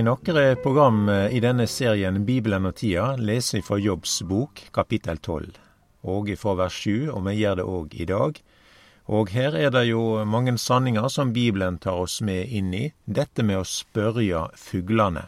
i 0.00 0.02
noen 0.02 0.56
program 0.62 1.08
i 1.28 1.40
denne 1.44 1.66
serien 1.68 2.22
Bibelen 2.24 2.64
og 2.64 2.78
tida 2.80 3.18
lese 3.20 3.58
fra 3.60 3.76
Jobbs 3.76 4.22
bok, 4.24 4.62
kapittel 4.72 5.18
12, 5.18 5.58
og 6.08 6.30
fra 6.40 6.54
vers 6.56 6.76
7, 6.86 7.10
og 7.12 7.26
vi 7.26 7.34
gjør 7.36 7.58
det 7.58 7.66
òg 7.68 7.96
i 8.00 8.06
dag. 8.08 8.38
Og 9.12 9.32
her 9.34 9.56
er 9.58 9.72
det 9.74 9.82
jo 9.90 10.22
mange 10.24 10.54
sanninger 10.56 11.08
som 11.12 11.34
Bibelen 11.36 11.76
tar 11.84 12.00
oss 12.00 12.20
med 12.24 12.48
inn 12.48 12.70
i, 12.72 12.86
dette 13.04 13.44
med 13.44 13.60
å 13.60 13.66
spørre 13.68 14.46
fuglene. 14.56 15.26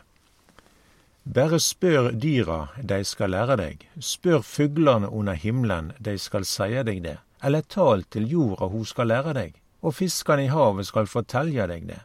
Bare 1.25 1.61
spør 1.61 2.09
dyra, 2.17 2.71
de 2.81 3.03
skal 3.05 3.35
lære 3.37 3.59
deg, 3.61 3.85
spør 4.01 4.41
fuglene 4.41 5.11
under 5.11 5.37
himmelen, 5.37 5.93
de 6.01 6.17
skal 6.17 6.49
seie 6.49 6.81
deg 6.89 7.03
det, 7.05 7.19
eller 7.45 7.69
tal 7.69 8.07
til 8.09 8.31
jorda, 8.31 8.71
hun 8.73 8.89
skal 8.89 9.13
lære 9.13 9.37
deg, 9.37 9.61
og 9.83 9.99
fiskene 10.01 10.47
i 10.47 10.51
havet 10.55 10.89
skal 10.89 11.11
fortelje 11.11 11.69
deg 11.75 11.87
det. 11.93 12.01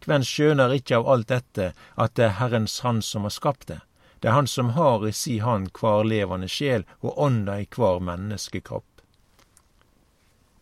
Kven 0.00 0.24
skjønar 0.24 0.72
ikkje 0.74 1.00
av 1.00 1.08
alt 1.12 1.28
dette 1.28 1.72
at 1.94 2.14
det 2.16 2.26
er 2.26 2.38
Herrens 2.40 2.80
Han 2.86 3.02
som 3.04 3.28
har 3.28 3.34
skapt 3.34 3.68
det? 3.68 3.80
Det 4.20 4.28
er 4.28 4.36
Han 4.36 4.46
som 4.46 4.70
har 4.76 5.06
i 5.06 5.12
si 5.12 5.38
hand 5.40 5.72
kvar 5.76 6.04
levande 6.04 6.48
sjel 6.48 6.86
og 7.00 7.18
ånda 7.18 7.60
i 7.60 7.66
kvar 7.66 8.00
menneskekropp. 8.04 8.86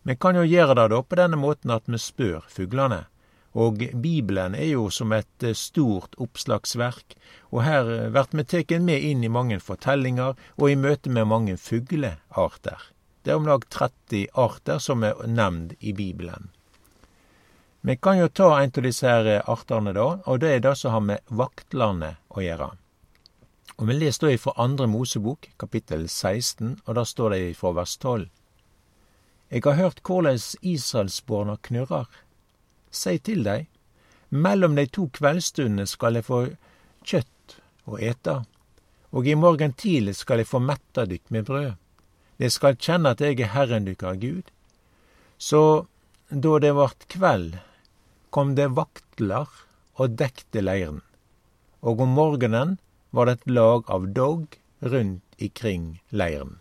Vi 0.03 0.15
kan 0.15 0.35
jo 0.35 0.43
gjere 0.47 0.75
det 0.75 0.89
da 0.91 1.01
på 1.03 1.17
denne 1.19 1.37
måten 1.39 1.71
at 1.75 1.87
vi 1.87 1.99
spør 1.99 2.45
fuglene. 2.49 3.05
Og 3.53 3.81
Bibelen 4.01 4.55
er 4.55 4.69
jo 4.69 4.89
som 4.93 5.11
et 5.11 5.43
eh, 5.43 5.57
stort 5.57 6.13
oppslagsverk, 6.21 7.15
og 7.49 7.63
her 7.65 7.89
vert 8.13 8.35
vi 8.37 8.45
teken 8.45 8.85
med 8.85 9.01
inn 9.03 9.25
i 9.25 9.31
mange 9.31 9.57
fortellinger 9.59 10.37
og 10.55 10.69
i 10.69 10.77
møte 10.77 11.09
med 11.09 11.27
mange 11.27 11.57
fuglearter. 11.57 12.91
Det 13.25 13.33
er 13.33 13.41
om 13.41 13.49
lag 13.49 13.65
30 13.69 14.29
arter 14.33 14.79
som 14.79 15.03
er 15.03 15.19
nevnt 15.27 15.75
i 15.79 15.93
Bibelen. 15.93 16.51
Vi 17.81 17.95
kan 17.97 18.17
jo 18.17 18.27
ta 18.27 18.59
en 18.59 18.71
av 18.75 18.83
disse 18.83 19.07
her 19.07 19.25
eh, 19.25 19.43
artene, 19.47 19.93
da, 19.95 20.19
og 20.27 20.39
det 20.43 20.49
er 20.51 20.63
det 20.63 20.75
som 20.75 20.91
har 20.91 21.03
med 21.05 21.31
vaktlandet 21.31 22.19
å 22.35 22.43
gjøre. 22.43 22.73
Og 23.79 23.87
Vi 23.87 23.95
leser 23.95 24.27
da 24.27 24.37
fra 24.37 24.53
Andre 24.59 24.87
Mosebok, 24.91 25.47
kapittel 25.57 26.09
16, 26.09 26.81
og 26.85 26.95
der 26.95 27.07
står 27.07 27.35
det 27.35 27.55
fra 27.55 27.71
vers 27.77 27.95
12. 27.97 28.25
Eg 29.49 29.65
har 29.65 29.79
hørt 29.79 30.03
korleis 30.03 30.57
israelsborna 30.61 31.55
knurrar. 31.63 32.09
Sei 32.91 33.17
til 33.17 33.45
dei, 33.47 33.69
mellom 34.29 34.75
dei 34.75 34.85
to 34.91 35.07
kveldsstundene 35.15 35.87
skal 35.87 36.19
eg 36.19 36.27
få 36.27 36.41
kjøtt 37.07 37.55
å 37.87 37.95
ete, 37.97 38.41
og 39.15 39.25
i 39.25 39.37
morgen 39.39 39.71
tidlig 39.73 40.17
skal 40.19 40.43
eg 40.43 40.51
få 40.51 40.59
metta 40.59 41.07
dykk 41.07 41.31
med 41.31 41.47
brød. 41.47 41.71
De 42.39 42.51
skal 42.51 42.75
kjenne 42.75 43.15
at 43.15 43.23
eg 43.23 43.39
er 43.39 43.55
Herren 43.55 43.87
dykkar 43.87 44.19
Gud. 44.19 44.51
Så 45.39 45.87
da 46.29 46.59
det 46.59 46.75
vart 46.75 47.07
kveld, 47.07 47.55
kom 48.29 48.55
det 48.55 48.69
vaktlar 48.77 49.49
og 49.99 50.15
dekte 50.19 50.61
leiren, 50.63 51.01
og 51.81 52.01
om 52.05 52.15
morgenen 52.15 52.77
var 53.11 53.27
det 53.27 53.39
et 53.39 53.51
lag 53.57 53.89
av 53.89 54.07
dog 54.13 54.59
rundt 54.79 55.23
ikring 55.37 55.99
leiren. 56.11 56.59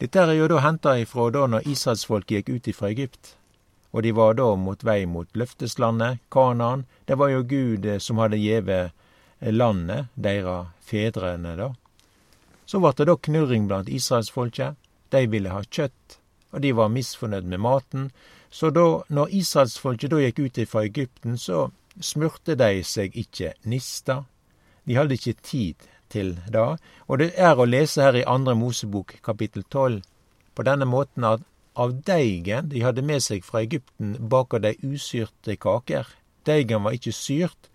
Dette 0.00 0.22
er 0.22 0.32
jo 0.32 0.48
da 0.48 0.62
henta 0.64 0.94
ifra 0.96 1.28
da 1.34 1.44
når 1.50 1.66
israelsfolket 1.68 2.38
gikk 2.38 2.54
ut 2.54 2.68
ifra 2.72 2.88
Egypt, 2.94 3.34
og 3.92 4.04
de 4.06 4.12
var 4.16 4.38
da 4.38 4.46
mot 4.56 4.84
vei 4.86 5.02
mot 5.06 5.28
løfteslandet, 5.36 6.22
Kanaan. 6.32 6.86
Det 7.04 7.18
var 7.18 7.32
jo 7.32 7.42
Gud 7.42 7.86
eh, 7.86 7.98
som 7.98 8.20
hadde 8.22 8.38
gjeve 8.38 8.78
eh, 8.86 9.52
landet, 9.52 10.08
deira 10.14 10.70
fedrene, 10.80 11.56
da. 11.58 11.72
Så 12.70 12.78
ble 12.78 12.94
det 12.96 13.08
da 13.10 13.16
knurring 13.18 13.66
blant 13.66 13.90
israelsfolket. 13.90 14.78
De 15.10 15.24
ville 15.26 15.50
ha 15.50 15.64
kjøtt, 15.66 16.20
og 16.54 16.62
de 16.62 16.70
var 16.78 16.92
misfornøyd 16.94 17.50
med 17.50 17.60
maten, 17.60 18.10
så 18.50 18.70
da, 18.74 19.02
når 19.08 19.34
israelsfolket 19.40 20.10
da 20.10 20.20
gikk 20.24 20.40
ut 20.42 20.60
fra 20.68 20.82
Egypten, 20.84 21.38
så 21.38 21.68
smurte 22.02 22.56
de 22.58 22.82
seg 22.86 23.14
ikke 23.16 23.54
nista. 23.70 24.24
De 24.86 24.96
hadde 24.98 25.14
ikke 25.14 25.36
tid 25.42 25.86
til 26.10 26.34
det. 26.50 26.66
Og 27.06 27.20
det 27.22 27.30
er 27.38 27.58
å 27.58 27.68
lese 27.68 28.02
her 28.02 28.18
i 28.18 28.26
Andre 28.26 28.56
Mosebok 28.58 29.20
kapittel 29.22 29.62
tolv 29.70 30.02
på 30.54 30.66
denne 30.66 30.88
måten 30.88 31.24
at 31.24 31.46
av 31.78 31.94
deigen 32.04 32.68
de 32.72 32.82
hadde 32.82 33.04
med 33.06 33.22
seg 33.22 33.44
fra 33.46 33.62
Egypten, 33.62 34.16
baker 34.18 34.60
de 34.64 34.74
usyrte 34.82 35.54
kaker. 35.56 36.08
Deigen 36.44 36.82
var 36.84 36.96
ikke 36.96 37.14
syrt, 37.14 37.70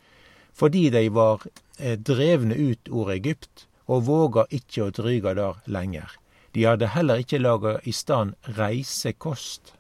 fordi 0.53 0.89
de 0.91 1.07
var 1.09 1.45
eh, 1.79 1.95
drevne 1.95 2.55
ut 2.55 2.91
ord 2.91 3.13
Egypt, 3.15 3.65
og 3.87 4.05
våga 4.09 4.45
ikke 4.51 4.87
å 4.87 4.91
dryge 4.93 5.35
der 5.37 5.61
lenger. 5.71 6.11
De 6.55 6.65
hadde 6.65 6.91
heller 6.91 7.21
ikke 7.21 7.41
laga 7.41 7.77
i 7.83 7.93
stand 7.95 8.35
reisekost. 8.57 9.74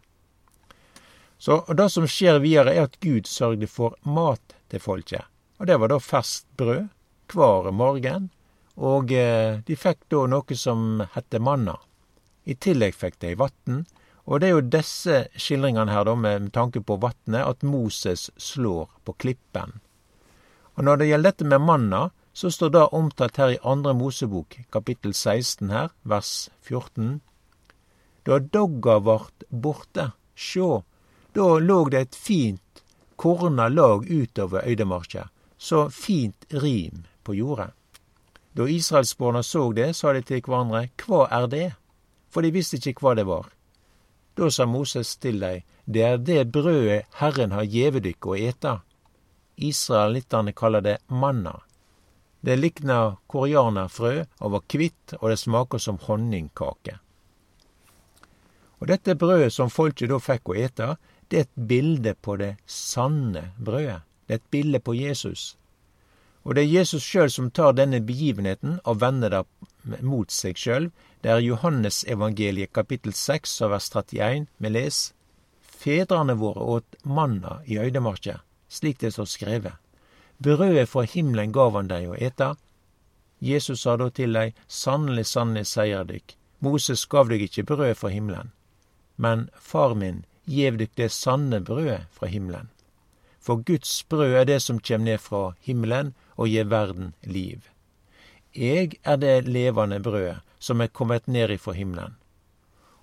Så 1.45 1.73
Det 1.77 1.89
som 1.93 2.07
skjer 2.09 2.39
videre, 2.41 2.71
er 2.73 2.87
at 2.87 2.95
Gud 3.05 3.27
sørgde 3.29 3.67
for 3.69 3.93
mat 4.01 4.55
til 4.69 4.81
folket. 4.81 5.27
Og 5.59 5.67
Det 5.67 5.75
var 5.77 5.91
da 5.91 5.99
ferskt 6.01 6.47
brød 6.57 6.87
hver 7.29 7.69
morgen, 7.71 8.31
og 8.75 9.11
eh, 9.13 9.61
de 9.67 9.75
fikk 9.77 9.99
da 10.09 10.23
noe 10.25 10.57
som 10.57 11.03
hette 11.13 11.39
manna. 11.39 11.75
I 12.49 12.55
tillegg 12.55 12.97
fikk 12.97 13.19
de 13.21 13.35
vann, 13.37 13.85
og 14.25 14.41
det 14.41 14.47
er 14.47 14.55
jo 14.55 14.63
disse 14.73 15.19
skildringene 15.37 15.93
her, 15.93 16.07
da, 16.09 16.15
med 16.15 16.49
tanke 16.53 16.81
på 16.81 16.97
vannet, 16.97 17.45
at 17.45 17.61
Moses 17.61 18.31
slår 18.41 18.89
på 19.05 19.13
klippen. 19.13 19.77
Og 20.75 20.83
når 20.83 20.97
det 20.97 21.09
gjelder 21.11 21.29
dette 21.29 21.49
med 21.53 21.61
manna, 21.61 22.01
så 22.33 22.49
står 22.49 22.73
det 22.73 22.87
omtalt 22.89 23.37
her 23.37 23.53
i 23.53 23.61
Andre 23.61 23.93
Mosebok, 23.93 24.57
kapittel 24.73 25.13
16 25.13 25.69
her, 25.69 25.93
vers 26.01 26.49
14. 26.65 27.21
Da 28.25 28.41
dogga 28.41 28.97
vart 29.05 29.45
borte, 29.49 30.09
sjå, 30.33 30.81
da 31.35 31.59
låg 31.59 31.91
det 31.91 31.99
et 31.99 32.15
fint 32.15 32.83
korna 33.15 33.67
lag 33.67 34.05
utover 34.11 34.67
øydemarka, 34.67 35.29
så 35.57 35.89
fint 35.89 36.45
rim 36.49 37.03
på 37.23 37.33
jordet. 37.35 37.71
Da 38.53 38.67
israelsborna 38.69 39.43
så 39.43 39.71
det, 39.71 39.93
sa 39.93 40.13
de 40.13 40.21
til 40.21 40.41
hverandre, 40.41 40.87
Hva 40.95 41.27
er 41.31 41.47
det? 41.47 41.73
For 42.29 42.41
de 42.41 42.51
visste 42.51 42.79
ikke 42.79 43.03
hva 43.03 43.15
det 43.15 43.25
var. 43.27 43.49
Da 44.35 44.49
sa 44.49 44.65
Moses 44.65 45.17
til 45.17 45.39
dei, 45.39 45.63
Det 45.85 46.01
er 46.01 46.17
det 46.17 46.51
brødet 46.51 47.05
Herren 47.19 47.51
har 47.51 47.63
gjeve 47.63 47.99
dykk 47.99 48.25
å 48.25 48.35
ete. 48.35 48.79
Israelittene 49.57 50.53
kaller 50.53 50.81
det 50.81 50.97
manna. 51.07 51.59
Det 52.41 52.55
likna 52.55 53.17
koreanerfrø 53.27 54.25
og 54.39 54.51
var 54.51 54.63
kvitt, 54.67 55.13
og 55.19 55.29
det 55.29 55.39
smaker 55.39 55.77
som 55.77 55.97
honningkake. 55.97 56.99
Og 58.79 58.87
dette 58.87 59.15
brødet 59.15 59.53
som 59.53 59.69
folket 59.69 60.09
da 60.09 60.19
fikk 60.19 60.49
å 60.49 60.55
eta, 60.55 60.95
det 61.29 61.37
er 61.37 61.47
et 61.47 61.67
bilde 61.67 62.13
på 62.21 62.35
det 62.37 62.55
sanne 62.65 63.51
brødet. 63.57 64.01
Det 64.27 64.33
er 64.33 64.41
et 64.41 64.51
bilde 64.51 64.79
på 64.79 64.93
Jesus. 64.93 65.55
Og 66.45 66.55
det 66.55 66.63
er 66.63 66.73
Jesus 66.79 67.03
sjøl 67.03 67.31
som 67.33 67.49
tar 67.51 67.73
denne 67.73 68.01
begivenheten 68.05 68.79
og 68.85 69.01
vender 69.01 69.33
det 69.33 70.01
mot 70.05 70.31
seg 70.31 70.57
sjøl. 70.57 70.91
Det 71.21 71.31
er 71.31 71.41
Johannes 71.41 72.03
evangeliet 72.07 72.73
kapittel 72.73 73.13
6 73.13 73.61
og 73.65 73.73
vers 73.73 73.89
31 73.89 74.45
vi 74.57 74.69
leser. 74.69 75.13
Fedrene 75.85 76.33
våre 76.39 76.61
åt 76.77 76.95
manna 77.03 77.59
i 77.65 77.77
øydemarka, 77.77 78.39
slik 78.69 79.01
det 79.01 79.11
står 79.13 79.27
skrevet. 79.29 79.73
Brødet 80.41 80.87
fra 80.89 81.03
himmelen 81.05 81.51
gav 81.53 81.75
han 81.75 81.89
dei 81.91 82.05
å 82.07 82.15
ete. 82.17 82.55
Jesus 83.39 83.83
sa 83.83 83.97
da 83.97 84.07
til 84.09 84.33
dei, 84.33 84.53
sannelig, 84.67 85.27
sannelig, 85.29 85.67
seier 85.69 86.07
dykk, 86.07 86.37
Moses 86.65 87.05
gav 87.05 87.29
deg 87.29 87.43
ikke 87.45 87.67
brød 87.69 87.93
fra 87.99 88.09
himmelen, 88.09 88.51
men 89.17 89.49
far 89.59 89.93
min 89.93 90.23
gjev 90.45 90.79
dykk 90.79 90.95
det 90.95 91.11
sanne 91.13 91.59
brødet 91.65 92.05
fra 92.11 92.29
himmelen. 92.31 92.69
For 93.39 93.61
Guds 93.61 94.03
brød 94.09 94.33
er 94.41 94.45
det 94.49 94.59
som 94.63 94.79
kjem 94.79 95.05
ned 95.05 95.21
fra 95.21 95.53
himmelen 95.61 96.13
og 96.35 96.49
gjev 96.49 96.69
verden 96.73 97.13
liv. 97.23 97.67
Eg 98.55 98.99
er 99.03 99.17
det 99.21 99.47
levande 99.47 99.99
brødet 99.99 100.39
som 100.59 100.81
er 100.81 100.93
kommet 100.93 101.27
ned 101.27 101.51
ifra 101.53 101.75
himmelen. 101.77 102.15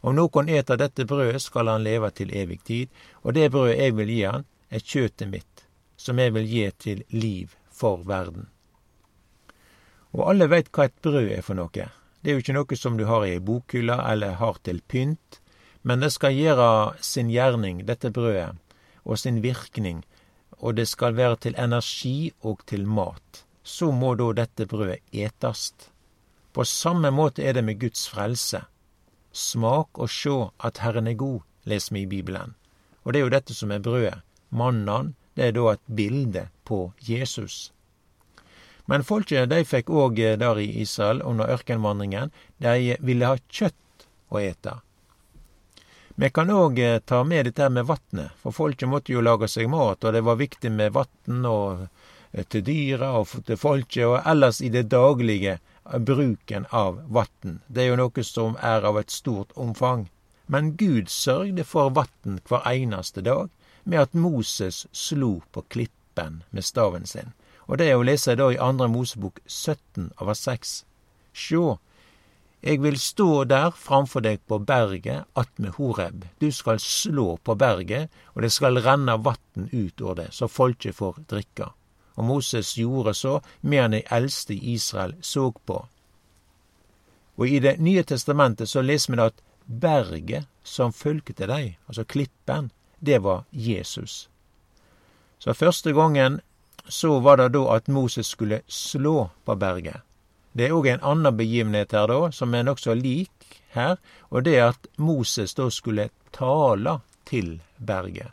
Om 0.02 0.16
noen 0.18 0.48
eter 0.50 0.80
dette 0.80 1.04
brødet, 1.06 1.42
skal 1.42 1.68
han 1.70 1.84
leve 1.86 2.10
til 2.10 2.32
evig 2.34 2.58
tid, 2.66 2.88
og 3.22 3.36
det 3.36 3.52
brødet 3.54 3.78
eg 3.84 3.94
vil 3.94 4.10
gi 4.10 4.22
han, 4.26 4.46
er 4.70 4.82
kjøtet 4.82 5.30
mitt, 5.30 5.66
som 5.96 6.18
eg 6.18 6.32
vil 6.34 6.48
gi 6.48 6.64
til 6.78 7.04
liv 7.14 7.54
for 7.70 8.02
verden. 8.08 8.48
Og 10.12 10.26
alle 10.32 10.48
veit 10.50 10.72
hva 10.72 10.88
et 10.88 10.98
brød 11.04 11.30
er 11.36 11.44
for 11.46 11.54
noe. 11.56 11.86
Det 12.22 12.30
er 12.30 12.36
jo 12.36 12.42
ikke 12.42 12.56
noe 12.56 12.78
som 12.78 12.98
du 12.98 13.06
har 13.06 13.26
i 13.26 13.36
ei 13.36 13.44
bokhylle 13.44 13.94
eller 14.10 14.36
har 14.42 14.58
til 14.66 14.82
pynt. 14.88 15.38
Men 15.82 16.00
det 16.00 16.12
skal 16.14 16.36
gjøre 16.36 16.94
sin 17.02 17.30
gjerning, 17.30 17.82
dette 17.86 18.12
brødet, 18.14 18.54
og 19.04 19.18
sin 19.18 19.42
virkning, 19.42 20.04
og 20.62 20.76
det 20.78 20.86
skal 20.88 21.16
være 21.18 21.40
til 21.42 21.58
energi 21.58 22.32
og 22.40 22.62
til 22.66 22.86
mat. 22.86 23.44
Så 23.62 23.90
må 23.90 24.14
da 24.14 24.30
dette 24.42 24.66
brødet 24.66 25.02
etast. 25.12 25.90
På 26.52 26.64
samme 26.64 27.10
måte 27.10 27.42
er 27.42 27.56
det 27.56 27.64
med 27.64 27.80
Guds 27.80 28.08
frelse. 28.10 28.62
Smak 29.32 29.98
og 29.98 30.10
sjå 30.10 30.52
at 30.60 30.82
Herren 30.84 31.08
er 31.08 31.18
god, 31.18 31.40
leser 31.64 31.94
vi 31.96 32.02
i 32.02 32.10
Bibelen. 32.10 32.54
Og 33.02 33.12
det 33.12 33.20
er 33.20 33.26
jo 33.26 33.34
dette 33.34 33.54
som 33.54 33.72
er 33.72 33.82
brødet. 33.82 34.20
Mannan, 34.50 35.14
det 35.34 35.48
er 35.48 35.54
da 35.56 35.72
et 35.72 35.86
bilde 35.88 36.48
på 36.68 36.92
Jesus. 37.00 37.72
Men 38.86 39.06
folket 39.06 39.48
de 39.50 39.62
fikk 39.64 39.90
òg 39.90 40.18
eh, 40.20 40.38
der 40.38 40.58
i 40.60 40.68
Israel 40.82 41.22
under 41.22 41.50
ørkenvandringen, 41.54 42.32
de 42.58 42.96
ville 43.00 43.30
ha 43.30 43.38
kjøtt 43.48 44.06
å 44.28 44.42
ete. 44.42 44.76
Vi 46.14 46.28
kan 46.30 46.50
òg 46.52 46.78
eh, 46.78 46.98
ta 47.00 47.22
med 47.24 47.46
dette 47.48 47.68
med 47.72 47.86
vatnet, 47.88 48.34
for 48.36 48.52
folket 48.52 48.88
måtte 48.88 49.14
jo 49.14 49.22
lage 49.24 49.48
seg 49.48 49.70
mat, 49.72 50.04
og 50.04 50.12
det 50.12 50.20
var 50.26 50.40
viktig 50.40 50.72
med 50.72 50.92
vann 50.92 51.46
og 51.48 51.86
til 52.52 52.64
dyra 52.64 53.12
og 53.20 53.32
til 53.46 53.56
folket, 53.60 54.04
og 54.06 54.18
ellers 54.28 54.60
i 54.60 54.68
det 54.72 54.90
daglige 54.92 55.58
bruken 55.84 56.66
av 56.70 57.00
vann. 57.08 57.60
Det 57.66 57.84
er 57.84 57.92
jo 57.92 58.00
noe 58.00 58.24
som 58.24 58.56
er 58.60 58.84
av 58.84 58.98
et 59.00 59.10
stort 59.10 59.52
omfang. 59.56 60.08
Men 60.46 60.74
Gud 60.76 61.08
sørgde 61.08 61.64
for 61.64 61.92
vann 61.96 62.40
hver 62.48 62.66
eneste 62.68 63.24
dag 63.24 63.48
med 63.84 64.00
at 64.00 64.14
Moses 64.14 64.86
slo 64.92 65.40
på 65.52 65.64
klippen 65.68 66.42
med 66.50 66.64
staven 66.64 67.06
sin. 67.06 67.32
Og 67.66 67.78
det 67.78 67.88
er 67.88 67.96
å 67.96 68.04
lese 68.04 68.36
da 68.36 68.50
i 68.52 68.60
andre 68.60 68.88
Mosebok 68.90 69.40
17 69.46 70.12
over 70.20 70.34
6. 70.36 70.82
Sjå, 71.32 71.78
eg 72.62 72.82
vil 72.82 72.98
stå 72.98 73.44
der 73.50 73.70
framfor 73.74 74.22
deg 74.22 74.40
på 74.46 74.58
berget 74.62 75.26
attmed 75.34 75.74
Horeb. 75.78 76.24
Du 76.38 76.52
skal 76.52 76.78
slå 76.80 77.36
på 77.36 77.54
berget, 77.58 78.10
og 78.34 78.42
det 78.42 78.52
skal 78.54 78.78
renne 78.82 79.18
vann 79.18 79.68
ut 79.72 80.00
over 80.00 80.14
det, 80.22 80.28
så 80.30 80.48
folket 80.48 80.96
får 80.96 81.24
drikka. 81.30 81.72
Og 82.14 82.24
Moses 82.24 82.74
gjorde 82.78 83.14
så 83.14 83.40
medan 83.60 83.96
de 83.96 84.02
eldste 84.10 84.54
i 84.54 84.74
Israel 84.74 85.14
så 85.20 85.50
på. 85.50 85.86
Og 87.36 87.48
i 87.48 87.58
Det 87.58 87.80
nye 87.80 88.02
testamentet 88.02 88.68
så 88.68 88.82
leser 88.82 89.14
vi 89.14 89.22
at 89.22 89.42
berget 89.64 90.46
som 90.62 90.92
fulgte 90.92 91.46
dem, 91.46 91.74
altså 91.86 92.04
klippen, 92.04 92.70
det 93.00 93.22
var 93.22 93.44
Jesus. 93.52 94.28
Så 95.38 95.52
første 95.52 95.92
gangen 95.92 96.40
så 96.88 97.20
var 97.20 97.36
det 97.36 97.52
da 97.54 97.74
at 97.74 97.88
Moses 97.88 98.26
skulle 98.26 98.60
slå 98.68 99.30
på 99.44 99.54
berget. 99.54 100.02
Det 100.52 100.66
er 100.66 100.74
òg 100.76 100.88
en 100.90 101.04
annen 101.12 101.36
begivenhet 101.36 101.94
her 101.96 102.10
da, 102.10 102.18
som 102.30 102.54
er 102.54 102.66
nokså 102.68 102.94
lik 102.98 103.58
her, 103.72 103.96
og 104.28 104.44
det 104.44 104.56
er 104.58 104.72
at 104.74 104.88
Moses 104.98 105.54
da 105.56 105.68
skulle 105.72 106.10
tale 106.32 106.98
til 107.28 107.60
berget. 107.78 108.32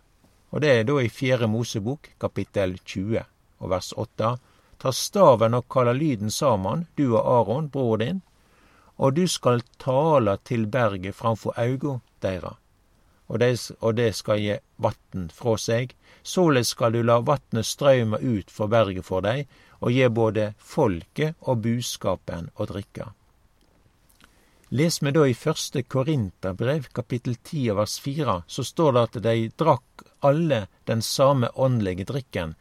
Og 0.51 0.62
det 0.62 0.71
er 0.74 0.88
da 0.89 1.00
i 1.00 1.10
Fjerde 1.13 1.48
Mosebok, 1.48 2.12
kapittel 2.19 2.77
20 2.83 3.24
og 3.60 3.69
vers 3.71 3.92
8. 3.95 4.36
Ta 4.80 4.92
staven 4.95 5.56
og 5.56 5.68
kalla 5.71 5.94
lyden 5.94 6.31
saman, 6.31 6.88
du 6.98 7.13
og 7.13 7.24
Aron, 7.24 7.69
bror 7.69 8.00
din, 8.01 8.24
og 8.98 9.16
du 9.16 9.27
skal 9.27 9.63
tale 9.80 10.38
til 10.44 10.68
berget 10.68 11.16
framfor 11.16 11.56
auga 11.56 12.00
deira 12.24 12.57
og, 13.30 13.39
de, 13.39 13.54
det 13.94 14.10
skal 14.18 14.42
gi 14.42 14.57
vatn 14.81 15.30
frå 15.33 15.56
seg. 15.62 15.94
Såleis 16.25 16.74
skal 16.74 16.95
du 16.95 17.04
la 17.06 17.19
vatnet 17.21 17.68
strøyme 17.68 18.18
ut 18.18 18.50
for 18.51 18.71
berget 18.71 19.06
for 19.06 19.25
deg, 19.25 19.45
og 19.80 19.96
gir 19.96 20.12
både 20.12 20.52
folket 20.60 21.38
og 21.48 21.64
buskapen 21.64 22.52
å 22.56 22.68
drikke. 22.70 23.12
Les 24.70 25.00
me 25.02 25.10
da 25.10 25.24
i 25.26 25.34
første 25.34 25.81
Korinterbrev, 25.81 26.92
kapittel 26.94 27.40
10 27.42 27.74
vers 27.80 27.96
4, 28.06 28.36
så 28.46 28.64
står 28.64 28.92
det 28.94 29.06
at 29.08 29.16
de 29.26 29.36
drakk 29.58 30.04
alle 30.22 30.68
den 30.86 31.02
samme 31.02 31.50
åndelige 31.56 32.06
drikken, 32.12 32.54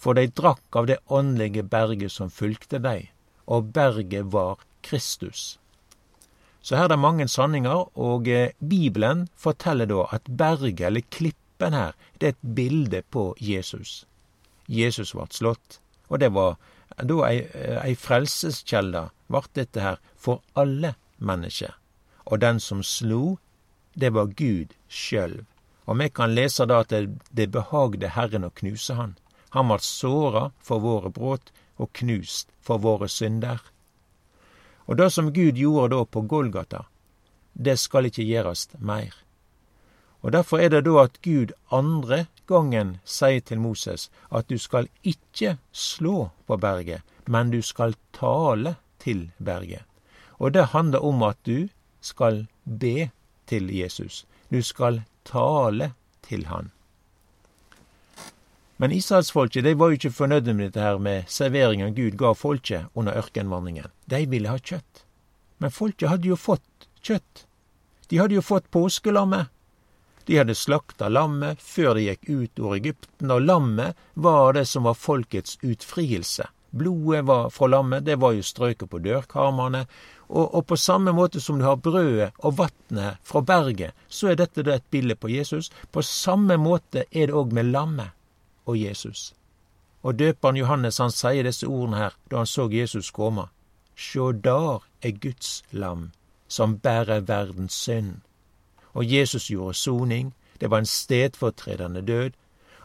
for 0.00 0.16
de 0.16 0.30
drakk 0.32 0.76
av 0.80 0.88
det 0.88 0.96
åndelige 1.12 1.66
berget 1.68 2.14
som 2.14 2.32
fulgte 2.32 2.80
dei, 2.80 3.10
og 3.44 3.74
berget 3.76 4.32
var 4.32 4.62
Kristus. 4.80 5.58
Så 6.62 6.76
her 6.76 6.88
er 6.88 6.94
det 6.94 7.00
mange 7.02 7.28
sanninger, 7.28 7.90
og 7.92 8.28
eh, 8.28 8.56
Bibelen 8.60 9.26
forteller 9.36 9.88
da 9.88 10.06
at 10.16 10.28
berget, 10.28 10.80
eller 10.88 11.04
klippen 11.12 11.76
her, 11.76 11.92
det 12.16 12.26
er 12.26 12.36
et 12.38 12.54
bilde 12.56 13.02
på 13.12 13.34
Jesus. 13.36 14.06
Jesus 14.68 15.12
vart 15.14 15.36
slått, 15.36 15.80
og 16.10 16.18
det 16.18 16.32
var 16.34 16.58
da 17.00 17.20
ei, 17.28 17.44
ei 17.80 17.94
frelseskjelde 17.96 19.06
vart 19.30 19.54
dette 19.54 19.80
her 19.80 20.00
for 20.18 20.42
alle 20.58 20.94
mennesker. 21.18 21.72
Og 22.26 22.42
den 22.42 22.60
som 22.60 22.82
slo, 22.82 23.38
det 23.94 24.12
var 24.14 24.34
Gud 24.36 24.74
sjølv. 24.88 25.46
Og 25.86 25.98
vi 25.98 26.10
kan 26.14 26.34
lese 26.34 26.66
da 26.66 26.82
at 26.84 26.92
det, 26.92 27.18
det 27.30 27.50
behagde 27.54 28.12
Herren 28.14 28.46
å 28.46 28.52
knuse 28.54 28.94
han. 28.94 29.16
Han 29.56 29.70
vart 29.72 29.86
såra 29.86 30.50
for 30.62 30.82
våre 30.82 31.10
brudd 31.10 31.50
og 31.80 31.90
knust 31.96 32.50
for 32.60 32.82
våre 32.82 33.08
synder. 33.08 33.58
Og 34.86 34.98
det 34.98 35.10
som 35.14 35.32
Gud 35.32 35.58
gjorde 35.58 35.96
da 35.96 36.04
på 36.04 36.22
Golgata, 36.26 36.84
det 37.52 37.78
skal 37.78 38.10
ikke 38.10 38.26
gjørast 38.26 38.78
meir. 38.78 39.14
Og 40.22 40.32
Derfor 40.32 40.58
er 40.58 40.68
det 40.68 40.84
da 40.84 40.98
at 41.02 41.22
Gud 41.22 41.52
andre 41.72 42.26
gangen 42.46 42.98
sier 43.04 43.40
til 43.40 43.60
Moses 43.60 44.10
at 44.30 44.50
du 44.50 44.58
skal 44.58 44.88
ikke 45.02 45.56
slå 45.72 46.30
på 46.46 46.56
berget, 46.56 47.00
men 47.26 47.50
du 47.50 47.62
skal 47.62 47.94
tale 48.12 48.76
til 48.98 49.30
berget. 49.38 49.86
Og 50.38 50.54
det 50.54 50.72
handler 50.72 51.04
om 51.04 51.22
at 51.22 51.38
du 51.46 51.68
skal 52.00 52.46
be 52.64 53.10
til 53.46 53.70
Jesus. 53.74 54.26
Du 54.50 54.62
skal 54.62 55.02
tale 55.24 55.92
til 56.22 56.46
han. 56.46 56.70
Men 58.80 58.92
israelsfolket 58.96 59.64
de 59.64 59.74
var 59.78 59.90
jo 59.90 59.98
ikke 59.98 60.10
fornøyde 60.10 60.54
med 60.54 60.70
dette 60.70 60.80
her 60.80 60.98
med 60.98 61.28
serveringen 61.28 61.94
Gud 61.94 62.16
ga 62.16 62.32
folket 62.32 62.86
under 62.94 63.16
ørkenvandringen. 63.16 63.90
De 64.10 64.24
ville 64.28 64.48
ha 64.48 64.56
kjøtt. 64.56 65.04
Men 65.58 65.70
folket 65.70 66.08
hadde 66.08 66.28
jo 66.28 66.36
fått 66.40 66.88
kjøtt. 67.04 67.44
De 68.08 68.18
hadde 68.18 68.38
jo 68.38 68.44
fått 68.44 68.70
påskelammet. 68.72 69.52
De 70.30 70.36
hadde 70.38 70.54
slakta 70.54 71.08
lammet 71.10 71.58
før 71.58 71.96
de 71.98 72.04
gikk 72.04 72.28
ut 72.28 72.60
over 72.62 72.76
Egypten, 72.76 73.32
og 73.34 73.40
lammet 73.42 73.96
var 74.14 74.52
det 74.54 74.62
som 74.70 74.84
var 74.86 74.94
folkets 74.94 75.56
utfrielse. 75.66 76.44
Blodet 76.70 77.24
var 77.26 77.48
fra 77.50 77.66
lammet, 77.66 78.04
det 78.06 78.14
var 78.22 78.36
jo 78.36 78.44
strøket 78.46 78.92
på 78.92 79.00
dørkarmene, 79.02 79.80
og, 80.28 80.54
og, 80.54 80.62
på 80.70 80.78
samme 80.78 81.10
måte 81.18 81.42
som 81.42 81.58
du 81.58 81.66
har 81.66 81.82
brødet 81.82 82.30
og 82.46 82.60
vannet 82.60 83.18
fra 83.26 83.42
berget, 83.42 83.98
så 84.06 84.30
er 84.30 84.38
dette 84.38 84.62
da 84.62 84.78
et 84.78 84.86
bilde 84.94 85.18
på 85.18 85.32
Jesus. 85.34 85.72
På 85.90 86.06
samme 86.06 86.54
måte 86.62 87.08
er 87.10 87.26
det 87.26 87.34
òg 87.34 87.50
med 87.50 87.72
lammet 87.74 88.14
og 88.70 88.78
Jesus. 88.78 89.32
Og 90.06 90.14
døperen 90.14 90.62
Johannes 90.62 91.02
han 91.02 91.10
sier 91.10 91.42
disse 91.42 91.66
ordene 91.66 92.04
her 92.04 92.18
da 92.30 92.44
han 92.44 92.54
så 92.54 92.70
Jesus 92.70 93.10
komme. 93.10 93.50
Sjå 93.98 94.30
dar 94.46 94.86
er 95.02 95.18
Guds 95.18 95.64
lam, 95.74 96.12
som 96.46 96.78
bærer 96.78 97.26
verdens 97.26 97.74
synd. 97.74 98.20
Og 98.92 99.04
Jesus 99.04 99.50
gjorde 99.50 99.74
soning, 99.74 100.32
det 100.58 100.70
var 100.70 100.78
en 100.82 100.86
stedfortredende 100.86 102.02
død, 102.02 102.32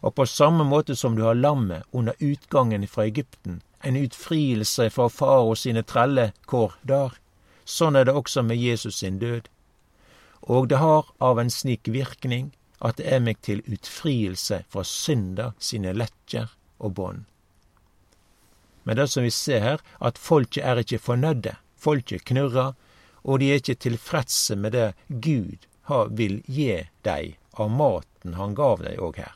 og 0.05 0.15
på 0.15 0.25
samme 0.25 0.63
måte 0.63 0.95
som 0.95 1.15
du 1.15 1.23
har 1.23 1.33
lammet 1.33 1.83
under 1.91 2.13
utgangen 2.19 2.87
fra 2.87 3.05
Egypten, 3.05 3.61
en 3.81 3.95
utfrielse 3.95 4.89
fra 4.89 5.09
farao 5.09 5.55
sine 5.55 5.83
trellekår 5.83 6.75
der, 6.83 7.17
sånn 7.65 7.95
er 7.95 8.05
det 8.05 8.13
også 8.13 8.43
med 8.45 8.61
Jesus 8.61 9.01
sin 9.01 9.19
død. 9.19 9.49
Og 10.41 10.69
det 10.69 10.77
har 10.77 11.09
av 11.17 11.39
en 11.41 11.49
slik 11.49 11.89
virkning 11.89 12.51
at 12.79 12.99
det 12.99 13.09
er 13.09 13.23
meg 13.25 13.41
til 13.41 13.63
utfrielse 13.65 14.61
fra 14.69 14.83
synder 14.85 15.55
sine 15.59 15.93
lekker 15.93 16.51
og 16.79 16.93
bånd. 16.99 17.23
Men 18.85 18.99
det 18.99 19.07
som 19.09 19.25
vi 19.25 19.33
ser 19.33 19.63
her, 19.63 19.79
at 19.97 20.21
folket 20.21 20.61
er 20.63 20.77
ikke 20.77 21.01
fornøyde. 21.01 21.55
Folket 21.75 22.25
knurrer, 22.29 22.75
og 23.25 23.39
de 23.41 23.49
er 23.49 23.61
ikke 23.61 23.81
tilfredse 23.81 24.55
med 24.55 24.77
det 24.77 24.91
Gud 25.09 25.65
vil 26.11 26.41
gi 26.45 26.85
dei 27.05 27.37
av 27.53 27.71
maten 27.71 28.33
han 28.39 28.55
gav 28.55 28.83
dei 28.83 28.95
òg 28.97 29.19
her. 29.21 29.35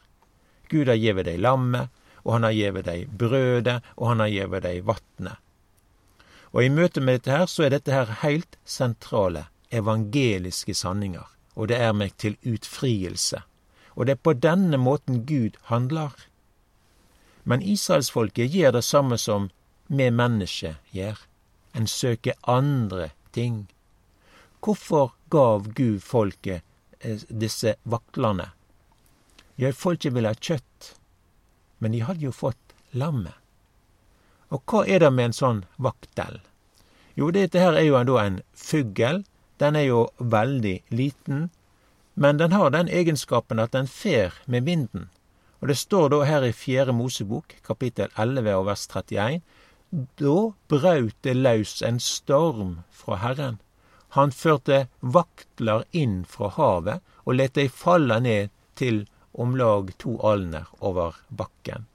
Gud 0.69 0.87
har 0.87 0.99
gjeve 0.99 1.23
dei 1.23 1.37
lammet, 1.37 1.89
og 2.25 2.33
han 2.33 2.43
har 2.43 2.53
gjeve 2.53 2.83
dei 2.85 3.05
brødet, 3.05 3.79
og 3.97 4.07
han 4.11 4.23
har 4.25 4.33
gjeve 4.33 4.61
dei 4.65 4.79
vatnet. 4.81 5.37
Og 6.51 6.63
i 6.65 6.69
møte 6.73 7.01
med 7.01 7.19
dette 7.19 7.35
her, 7.35 7.45
så 7.45 7.65
er 7.65 7.75
dette 7.75 7.93
her 7.93 8.09
heilt 8.23 8.57
sentrale 8.65 9.47
evangeliske 9.69 10.73
sanninger 10.73 11.27
og 11.59 11.67
det 11.67 11.77
er 11.83 11.91
meg 11.93 12.15
til 12.17 12.37
utfrielse. 12.47 13.41
Og 13.99 14.07
det 14.07 14.15
er 14.15 14.23
på 14.23 14.33
denne 14.33 14.77
måten 14.79 15.25
Gud 15.27 15.57
handler. 15.67 16.13
Men 17.43 17.61
israelsfolket 17.61 18.53
gjør 18.53 18.77
det 18.77 18.83
samme 18.87 19.17
som 19.17 19.49
vi 19.87 20.07
mennesker 20.09 20.77
gjør. 20.95 21.19
En 21.75 21.87
søker 21.87 22.37
andre 22.47 23.09
ting. 23.35 23.67
Hvorfor 24.59 25.13
gav 25.31 25.69
Gud 25.73 26.01
folket 26.03 26.63
eh, 26.99 27.21
disse 27.29 27.75
vaklene? 27.83 28.51
Ja, 29.59 29.71
folket 29.73 30.13
ville 30.15 30.31
ha 30.31 30.35
kjøtt, 30.35 30.93
men 31.79 31.95
de 31.95 32.03
hadde 32.03 32.27
jo 32.27 32.35
fått 32.35 32.75
lammet. 32.91 33.35
Og 34.49 34.63
hva 34.65 34.85
er 34.87 35.03
det 35.03 35.11
med 35.13 35.29
en 35.29 35.37
sånn 35.37 35.65
vaktel? 35.77 36.39
Jo, 37.15 37.29
dette 37.35 37.59
her 37.61 37.75
er 37.77 37.85
jo 37.85 37.99
da 38.07 38.23
en 38.23 38.41
fugl 38.55 39.23
den 39.59 39.75
er 39.75 39.89
jo 39.89 40.03
veldig 40.17 40.77
liten, 40.95 41.49
men 42.15 42.37
den 42.39 42.51
har 42.55 42.71
den 42.71 42.87
egenskapen 42.87 43.59
at 43.59 43.73
den 43.75 43.87
fer 43.87 44.35
med 44.45 44.63
vinden. 44.63 45.09
Og 45.59 45.67
det 45.67 45.77
står 45.77 46.09
da 46.13 46.21
her 46.23 46.45
i 46.47 46.55
Fjerde 46.55 46.95
Mosebok, 46.95 47.57
kapittel 47.67 48.07
11 48.15 48.55
og 48.55 48.65
vers 48.69 48.87
31, 48.87 49.41
da 50.21 50.35
braut 50.71 51.15
det 51.27 51.35
løs 51.35 51.81
en 51.83 51.99
storm 51.99 52.77
fra 52.91 53.19
Herren. 53.19 53.59
Han 54.17 54.31
førte 54.31 54.87
vaktlar 54.99 55.85
inn 55.91 56.23
fra 56.25 56.49
havet 56.55 57.05
og 57.25 57.35
lot 57.37 57.55
dei 57.57 57.67
falle 57.69 58.19
ned 58.25 58.49
til 58.79 59.03
om 59.33 59.55
lag 59.57 59.91
to 60.01 60.17
alner 60.25 60.65
over 60.79 61.15
bakken. 61.29 61.85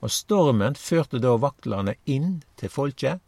Og 0.00 0.12
stormen 0.12 0.76
førte 0.76 1.20
da 1.20 1.34
vaktlane 1.40 1.96
inn 2.04 2.40
til 2.60 2.72
folket, 2.72 3.20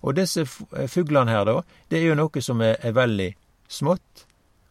og 0.00 0.16
disse 0.16 0.44
fuglene 0.46 1.32
her, 1.32 1.44
da, 1.48 1.62
det 1.88 1.98
er 1.98 2.10
jo 2.10 2.18
noe 2.20 2.42
som 2.44 2.60
er, 2.62 2.76
er 2.84 2.94
veldig 2.96 3.30
smått, 3.68 4.26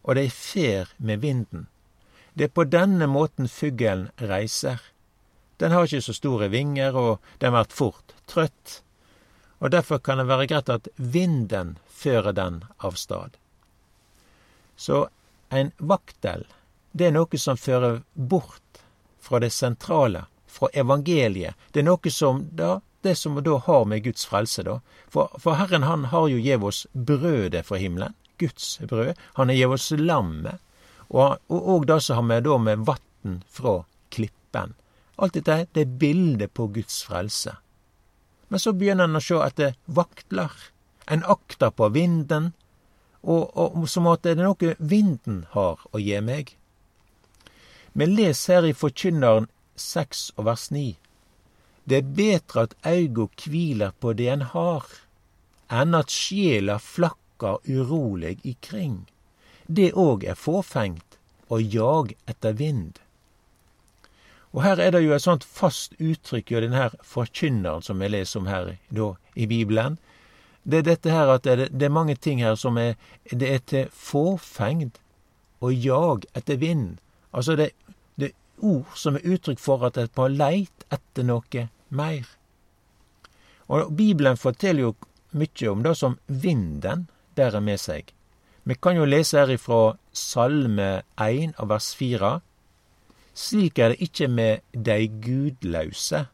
og 0.06 0.16
de 0.16 0.28
fer 0.30 0.92
med 0.98 1.20
vinden. 1.22 1.66
Det 2.34 2.48
er 2.48 2.54
på 2.54 2.66
denne 2.70 3.08
måten 3.10 3.48
fuglen 3.50 4.08
reiser. 4.20 4.80
Den 5.58 5.72
har 5.72 5.86
ikke 5.86 6.04
så 6.04 6.14
store 6.14 6.50
vinger, 6.52 6.96
og 6.96 7.18
den 7.40 7.54
blir 7.54 7.70
fort 7.72 8.14
trøtt. 8.30 8.82
Og 9.58 9.70
derfor 9.70 9.98
kan 9.98 10.18
det 10.18 10.28
være 10.28 10.46
greit 10.50 10.68
at 10.72 10.88
vinden 10.96 11.76
fører 11.88 12.32
den 12.36 12.64
av 12.78 12.98
stad. 13.00 13.36
Så 14.76 15.06
en 15.48 15.72
vaktel, 15.78 16.44
det 16.92 17.08
er 17.08 17.16
noe 17.16 17.40
som 17.40 17.56
fører 17.56 18.02
bort 18.14 18.82
fra 19.20 19.40
det 19.40 19.50
sentrale, 19.50 20.26
fra 20.46 20.68
evangeliet. 20.72 21.56
Det 21.72 21.80
er 21.80 21.88
noe 21.88 22.12
som 22.12 22.44
da 22.52 22.80
det 23.06 23.14
som 23.16 23.42
da 23.44 23.56
har 23.66 23.84
med 23.84 24.02
Guds 24.04 24.26
frelse, 24.26 24.62
da. 24.66 24.80
For, 25.08 25.30
for 25.38 25.54
Herren 25.60 25.86
han 25.86 26.08
har 26.10 26.28
jo 26.28 26.40
gitt 26.42 26.64
oss 26.64 26.86
brødet 26.92 27.62
fra 27.66 27.78
himmelen, 27.78 28.16
Guds 28.38 28.78
brød. 28.82 29.14
Han 29.38 29.52
har 29.52 29.56
gitt 29.56 29.74
oss 29.76 29.90
lammet, 29.96 30.58
og, 31.08 31.38
og, 31.46 31.60
og 31.60 31.86
det 31.86 32.00
som 32.02 32.18
har 32.18 32.26
med 32.26 32.48
da 32.48 32.58
med 32.58 32.82
vann 32.88 33.38
fra 33.46 33.76
klippen. 34.10 34.74
Alt 35.22 35.38
dette 35.38 35.60
det 35.72 35.84
er 35.86 35.94
bildet 36.00 36.52
på 36.52 36.66
Guds 36.74 36.98
frelse. 37.06 37.54
Men 38.48 38.62
så 38.62 38.72
begynner 38.72 39.08
en 39.08 39.18
å 39.18 39.24
se 39.24 39.40
etter 39.42 39.74
vaktler. 39.86 40.52
En 41.06 41.24
akter 41.24 41.70
på 41.70 41.88
vinden, 41.94 42.52
og, 43.22 43.50
og 43.54 43.88
som 43.90 44.06
at 44.10 44.22
det 44.22 44.36
er 44.36 44.44
noe 44.44 44.74
vinden 44.78 45.44
har 45.54 45.82
å 45.90 46.02
gi 46.02 46.20
meg. 46.22 46.54
Vi 47.96 48.06
leser 48.06 48.60
her 48.60 48.68
i 48.68 48.76
Forkynneren 48.76 49.48
6 49.80 50.32
og 50.36 50.46
vers 50.50 50.68
9. 50.74 50.94
Det 51.86 52.00
er 52.00 52.14
betre 52.18 52.66
at 52.66 52.74
auga 52.86 53.28
kviler 53.38 53.94
på 54.02 54.12
det 54.18 54.28
en 54.32 54.42
har, 54.52 54.86
enn 55.70 55.94
at 55.94 56.10
sjela 56.10 56.78
flakkar 56.82 57.62
urolig 57.66 58.36
ikring. 58.42 59.04
Det 59.66 59.92
òg 59.94 60.26
er 60.26 60.38
fåfengt 60.38 61.18
å 61.48 61.58
jage 61.62 62.18
etter 62.26 62.54
vind. 62.58 62.98
Og 64.56 64.62
her 64.64 64.80
er 64.80 64.94
det 64.94 65.02
jo 65.04 65.12
et 65.12 65.20
sånt 65.20 65.44
fast 65.44 65.92
uttrykk 66.00 66.54
i 66.54 66.60
denne 66.64 66.88
forkynneren 67.04 67.84
som 67.84 68.00
vi 68.00 68.08
leser 68.08 68.40
om 68.40 68.46
her 68.48 68.70
da, 68.88 69.10
i 69.36 69.44
Bibelen. 69.46 69.98
Det 70.64 70.80
er 70.80 70.86
dette 70.86 71.12
her 71.12 71.28
at 71.34 71.44
det 71.44 71.68
det 71.76 71.86
er 71.86 71.92
mange 71.92 72.16
ting 72.16 72.40
her 72.40 72.54
som 72.54 72.78
er 72.78 72.94
Det 73.30 73.54
er 73.54 73.58
til 73.58 73.90
fåfengd 73.92 74.98
å 75.60 75.70
jage 75.70 76.26
etter 76.34 76.56
vind. 76.56 76.96
Altså 77.32 77.56
det, 77.56 77.70
det 78.16 78.32
er 78.32 78.64
ord 78.64 78.96
som 78.96 79.16
er 79.16 79.28
uttrykk 79.28 79.60
for 79.60 79.84
at 79.84 79.98
et 79.98 80.12
på 80.12 80.28
leit 80.28 80.86
etter 80.90 81.22
noe 81.22 81.68
mer. 81.88 82.24
Og 83.68 83.92
Bibelen 83.96 84.36
forteller 84.36 84.80
jo 84.80 84.94
mye 85.32 85.70
om 85.70 85.82
det 85.82 85.96
som 85.96 86.18
vinden 86.26 87.08
bærer 87.34 87.60
med 87.60 87.80
seg. 87.80 88.12
Vi 88.64 88.74
kan 88.74 88.96
jo 88.96 89.04
lese 89.04 89.38
her 89.38 89.52
ifra 89.52 89.96
Salme 90.12 91.02
1 91.20 91.58
av 91.60 91.68
vers 91.68 91.92
4. 91.94 92.40
Slik 93.36 93.78
er 93.78 93.92
det 93.92 94.00
ikke 94.08 94.28
med 94.32 94.64
dei 94.72 95.06
gudlause. 95.08 96.26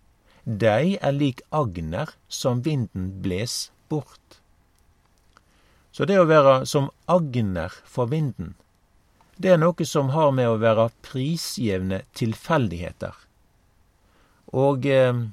Dei 0.44 0.96
er 1.02 1.14
lik 1.14 1.42
agner 1.50 2.14
som 2.30 2.62
vinden 2.62 3.10
bles 3.22 3.72
bort. 3.90 4.38
Så 5.92 6.06
det 6.08 6.16
å 6.20 6.28
være 6.28 6.62
som 6.66 6.90
agner 7.10 7.74
for 7.84 8.08
vinden, 8.10 8.54
det 9.36 9.52
er 9.52 9.60
noe 9.60 9.86
som 9.88 10.12
har 10.14 10.30
med 10.34 10.48
å 10.48 10.60
være 10.62 10.90
prisgjevne 11.04 12.02
tilfeldigheter. 12.16 13.16
Og 14.52 14.86
eh, 14.86 15.24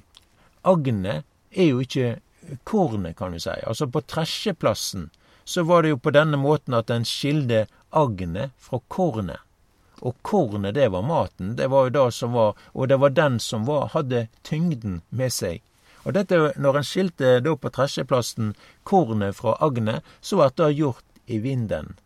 agnet 0.66 1.26
er 1.54 1.70
jo 1.70 1.84
ikke 1.84 2.18
kornet, 2.64 3.16
kan 3.16 3.32
du 3.32 3.40
si. 3.40 3.54
Altså 3.66 3.86
på 3.86 4.02
tresjeplassen 4.02 5.10
så 5.44 5.64
var 5.68 5.82
det 5.82 5.94
jo 5.94 6.00
på 6.02 6.12
denne 6.14 6.40
måten 6.40 6.76
at 6.76 6.90
en 6.90 7.06
skilde 7.06 7.66
agnet 7.96 8.54
fra 8.58 8.80
kornet. 8.88 9.40
Og 10.00 10.16
kornet, 10.22 10.74
det 10.74 10.88
var 10.88 11.02
maten. 11.02 11.56
Det 11.56 11.66
var 11.70 11.88
jo 11.88 11.94
det 11.96 12.12
som 12.14 12.32
var 12.32 12.56
Og 12.72 12.88
det 12.88 12.96
var 12.96 13.10
den 13.10 13.40
som 13.40 13.66
var, 13.66 13.90
hadde 13.94 14.28
tyngden 14.42 15.02
med 15.08 15.32
seg. 15.32 15.62
Og 16.04 16.14
dette, 16.16 16.36
når 16.56 16.80
en 16.80 16.86
skilte 16.86 17.40
da 17.44 17.56
på 17.56 17.70
tresjeplassen 17.70 18.54
kornet 18.88 19.36
fra 19.36 19.56
agnet, 19.60 20.04
så 20.20 20.40
ble 20.40 20.48
det 20.56 20.70
gjort 20.78 21.04
i 21.26 21.38
vinden. 21.38 21.96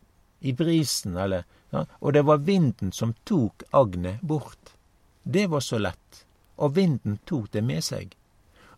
I 0.41 0.53
brisen, 0.53 1.17
eller 1.17 1.45
ja, 1.71 1.85
Og 2.01 2.13
det 2.13 2.23
var 2.23 2.43
vinden 2.47 2.93
som 2.93 3.15
tok 3.25 3.63
agnet 3.71 4.21
bort. 4.21 4.75
Det 5.23 5.47
var 5.47 5.61
så 5.61 5.79
lett. 5.79 6.25
Og 6.57 6.75
vinden 6.77 7.19
tok 7.25 7.51
det 7.53 7.63
med 7.63 7.85
seg. 7.85 8.15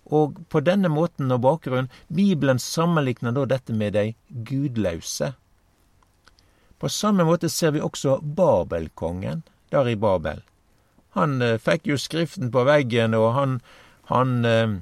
Og 0.07 0.39
på 0.49 0.61
denne 0.61 0.89
måten 0.89 1.33
og 1.35 1.43
bakgrunn, 1.43 1.91
Bibelen 2.09 2.61
sammenligner 2.63 3.35
da 3.35 3.45
dette 3.51 3.75
med 3.75 3.97
de 3.97 4.15
gudlause. 4.29 5.33
På 6.78 6.88
samme 6.88 7.25
måte 7.25 7.49
ser 7.49 7.73
vi 7.73 7.80
også 7.80 8.18
Babelkongen 8.21 9.42
der 9.73 9.88
i 9.88 9.97
Babel. 9.97 10.42
Han 11.16 11.40
eh, 11.42 11.59
fikk 11.59 11.88
jo 11.88 11.97
Skriften 11.97 12.50
på 12.52 12.64
veggen, 12.68 13.16
og 13.16 13.33
han, 13.35 13.61
han 14.12 14.45
eh, 14.45 14.76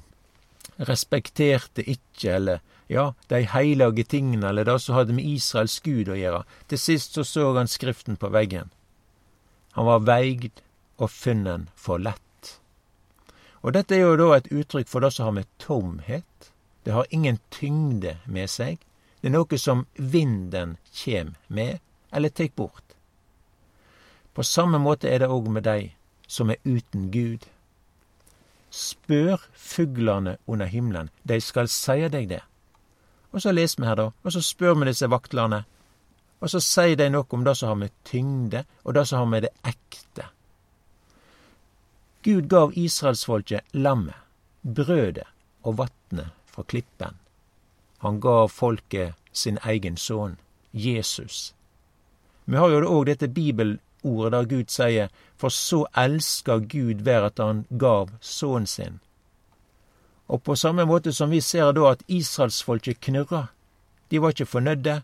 respekterte 0.82 1.84
ikke, 1.86 2.34
eller 2.34 2.62
ja, 2.90 3.12
de 3.30 3.44
heilage 3.48 4.04
tingene, 4.10 4.48
eller 4.50 4.66
det 4.66 4.80
som 4.82 4.98
hadde 4.98 5.14
med 5.16 5.24
Israels 5.24 5.78
Gud 5.84 6.10
å 6.10 6.18
gjøre. 6.18 6.42
Til 6.68 6.80
sist 6.80 7.14
så 7.14 7.24
så 7.24 7.52
han 7.56 7.70
Skriften 7.70 8.18
på 8.20 8.32
veggen. 8.34 8.72
Han 9.78 9.86
var 9.86 10.04
veigd 10.06 10.62
og 10.98 11.10
funnen 11.10 11.68
for 11.74 12.02
lett. 12.02 12.20
Og 13.64 13.72
dette 13.72 13.96
er 13.96 14.04
jo 14.04 14.18
da 14.20 14.34
et 14.36 14.50
uttrykk 14.52 14.90
for 14.90 15.00
det 15.00 15.14
som 15.14 15.30
har 15.30 15.38
med 15.38 15.48
tomhet. 15.62 16.50
Det 16.84 16.92
har 16.92 17.08
ingen 17.10 17.38
tyngde 17.54 18.18
med 18.26 18.50
seg. 18.52 18.82
Det 19.25 19.31
er 19.31 19.38
noe 19.38 19.57
som 19.57 19.87
vinden 19.97 20.75
kjem 20.93 21.31
med, 21.49 21.78
eller 22.12 22.28
tek 22.28 22.52
bort. 22.61 22.93
På 24.37 24.45
samme 24.45 24.76
måte 24.76 25.09
er 25.09 25.23
det 25.23 25.31
òg 25.33 25.49
med 25.49 25.64
dei 25.64 25.95
som 26.28 26.52
er 26.52 26.61
uten 26.69 27.07
Gud. 27.09 27.47
Spør 28.69 29.47
fuglane 29.57 30.37
under 30.45 30.69
himmelen, 30.69 31.09
dei 31.25 31.40
skal 31.40 31.73
seie 31.73 32.12
deg 32.12 32.28
det. 32.35 32.43
Og 33.33 33.40
så 33.40 33.57
leser 33.57 33.81
vi 33.81 33.88
her, 33.88 33.97
da, 34.02 34.07
og 34.12 34.37
så 34.37 34.45
spør 34.45 34.76
vi 34.83 34.90
disse 34.90 35.09
vaktlane, 35.09 35.64
og 36.45 36.52
så 36.52 36.61
sier 36.61 37.00
de 37.00 37.09
noe 37.16 37.25
om 37.33 37.49
det 37.49 37.57
som 37.57 37.73
har 37.73 37.81
med 37.81 37.97
tyngde, 38.04 38.66
og 38.85 39.00
det 39.00 39.09
som 39.09 39.25
har 39.25 39.33
med 39.33 39.49
det 39.49 39.54
ekte. 39.73 40.28
Gud 42.28 42.52
gav 42.52 42.76
israelsfolket 42.76 43.73
lammet, 43.73 44.21
brødet 44.61 45.31
og 45.64 45.81
vatnet 45.81 46.37
fra 46.45 46.69
klippen. 46.69 47.24
Han 48.04 48.20
gav 48.20 48.49
folket 48.52 49.14
sin 49.32 49.58
egen 49.64 49.96
sønn, 49.96 50.37
Jesus. 50.73 51.54
Vi 52.44 52.56
har 52.61 52.68
jo 52.68 52.82
òg 52.84 53.06
dette 53.08 53.30
bibelordet 53.32 54.32
der 54.34 54.49
Gud 54.50 54.68
sier, 54.68 55.08
for 55.40 55.49
så 55.49 55.87
elska 55.96 56.58
Gud 56.58 57.00
hver 57.06 57.25
at 57.30 57.40
han 57.40 57.62
gav 57.80 58.12
sønnen 58.20 58.68
sin. 58.68 59.00
Og 60.28 60.42
på 60.44 60.56
samme 60.56 60.84
måte 60.84 61.14
som 61.16 61.32
vi 61.32 61.40
ser 61.40 61.73
da 61.73 61.94
at 61.94 62.04
israelsfolket 62.08 63.00
knurra, 63.00 63.46
de 64.12 64.20
var 64.20 64.37
ikke 64.37 64.52
fornøyde, 64.52 64.99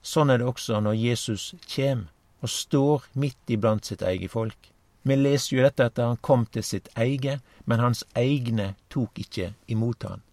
sånn 0.00 0.32
er 0.32 0.40
det 0.40 0.48
også 0.48 0.80
når 0.80 0.96
Jesus 0.96 1.50
kjem 1.68 2.06
og 2.40 2.48
står 2.48 3.04
midt 3.12 3.52
iblant 3.52 3.84
sitt 3.84 4.00
eget 4.00 4.32
folk. 4.32 4.56
Vi 5.04 5.20
leser 5.20 5.56
jo 5.56 5.68
dette 5.68 5.92
at 5.92 6.00
han 6.00 6.16
kom 6.24 6.48
til 6.48 6.64
sitt 6.64 6.88
eget, 6.96 7.44
men 7.68 7.84
hans 7.84 8.06
egne 8.16 8.74
tok 8.88 9.20
ikke 9.20 9.52
imot 9.68 10.08
han. 10.08 10.24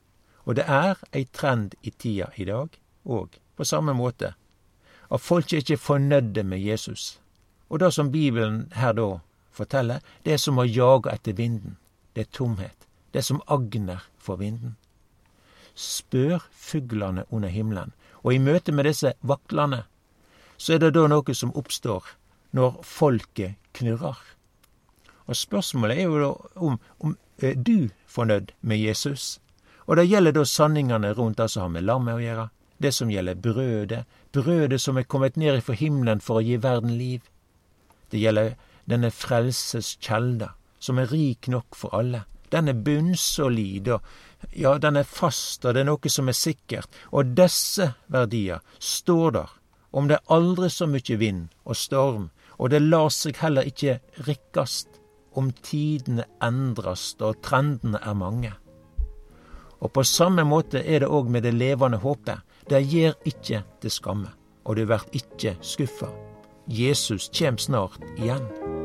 Og 0.48 0.56
det 0.56 0.64
er 0.72 0.96
ei 1.12 1.26
trend 1.36 1.76
i 1.84 1.92
tida 1.92 2.32
i 2.40 2.46
dag 2.48 2.72
òg, 3.04 3.36
på 3.56 3.66
samme 3.68 3.94
måte, 3.94 4.34
at 5.12 5.22
folk 5.22 5.52
er 5.52 5.64
ikke 5.64 5.78
fornøyde 5.78 6.44
med 6.44 6.64
Jesus. 6.64 7.20
Og 7.70 7.80
det 7.80 7.94
som 7.94 8.12
Bibelen 8.12 8.72
her 8.76 8.94
da 8.96 9.20
forteller, 9.52 10.00
det 10.24 10.34
er 10.34 10.42
som 10.42 10.60
å 10.60 10.68
jage 10.68 11.12
etter 11.12 11.36
vinden. 11.36 11.76
Det 12.16 12.28
er 12.28 12.32
tomhet. 12.32 12.88
Det 13.12 13.20
er 13.20 13.28
som 13.28 13.42
agner 13.48 14.08
for 14.18 14.40
vinden. 14.40 14.76
Spør 15.76 16.48
fuglene 16.52 17.26
under 17.30 17.50
himmelen, 17.50 17.92
og 18.24 18.34
i 18.34 18.40
møte 18.40 18.72
med 18.72 18.88
disse 18.88 19.14
vaklene, 19.22 19.84
så 20.58 20.74
er 20.74 20.82
det 20.82 20.94
da 20.96 21.06
noe 21.12 21.36
som 21.36 21.54
oppstår 21.56 22.08
når 22.56 22.80
folket 22.84 23.60
knurrer. 23.78 24.18
Og 25.28 25.36
spørsmålet 25.36 26.00
er 26.00 26.08
jo 26.08 26.22
da 26.24 26.32
om, 26.56 26.80
om 27.00 27.18
er 27.44 27.60
du 27.60 27.90
fornøyd 28.08 28.56
med 28.62 28.80
Jesus? 28.80 29.38
Og 29.88 29.96
det 29.96 30.08
gjelder 30.10 30.36
da 30.36 30.44
sanningene 30.44 31.14
rundt 31.16 31.40
det 31.40 31.50
som 31.52 31.68
har 31.68 31.74
med 31.78 31.88
lammet 31.88 32.18
å 32.18 32.24
gjøre, 32.24 32.48
det 32.78 32.92
som 32.94 33.12
gjelder 33.12 33.40
brødet, 33.42 34.04
brødet 34.36 34.82
som 34.84 34.98
er 35.00 35.08
kommet 35.08 35.38
ned 35.40 35.62
ifra 35.62 35.76
himmelen 35.80 36.22
for 36.22 36.40
å 36.40 36.46
gi 36.46 36.58
verden 36.62 36.98
liv. 37.00 37.24
Det 38.12 38.20
gjelder 38.22 38.56
denne 38.88 39.12
frelses 39.12 39.96
kjelde, 40.04 40.52
som 40.80 41.00
er 41.00 41.10
rik 41.12 41.48
nok 41.52 41.76
for 41.76 41.96
alle. 41.96 42.26
Den 42.52 42.70
er 42.72 42.80
bunnsolid, 42.80 43.90
og 43.92 44.54
ja, 44.56 44.78
den 44.78 45.00
er 45.00 45.08
fast, 45.08 45.66
og 45.66 45.76
det 45.76 45.84
er 45.84 45.90
noe 45.90 46.12
som 46.12 46.30
er 46.30 46.38
sikkert. 46.38 46.92
Og 47.12 47.34
disse 47.40 47.92
verdier 48.12 48.62
står 48.80 49.32
der, 49.40 49.56
om 49.92 50.08
det 50.08 50.20
er 50.20 50.36
aldri 50.36 50.70
så 50.72 50.88
mye 50.88 51.18
vind 51.20 51.48
og 51.66 51.80
storm, 51.80 52.30
og 52.58 52.72
det 52.72 52.84
lar 52.84 53.10
seg 53.14 53.40
heller 53.42 53.68
ikke 53.68 54.00
rikkast 54.28 55.02
om 55.38 55.52
tidene 55.64 56.26
endrast 56.44 57.22
og 57.22 57.42
trendene 57.46 58.02
er 58.02 58.18
mange. 58.18 58.54
Og 59.82 59.94
på 59.94 60.04
samme 60.04 60.46
måte 60.48 60.82
er 60.82 61.04
det 61.04 61.12
òg 61.12 61.30
med 61.30 61.46
det 61.46 61.54
levende 61.54 62.00
håpet. 62.02 62.42
Det 62.70 62.82
gjer 62.84 63.14
ikkje 63.26 63.64
til 63.82 63.94
skamme, 63.94 64.34
og 64.66 64.76
du 64.78 64.86
vert 64.90 65.14
ikkje 65.16 65.58
skuffa. 65.62 66.10
Jesus 66.68 67.30
kjem 67.32 67.58
snart 67.62 68.02
igjen. 68.18 68.77